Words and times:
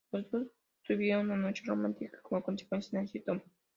Los 0.11 0.31
dos 0.31 0.47
tuvieron 0.81 1.27
una 1.27 1.37
noche 1.37 1.61
romántica 1.63 2.17
y 2.17 2.23
como 2.23 2.41
consecuencia 2.41 2.99
nació 2.99 3.21
Tom. 3.23 3.39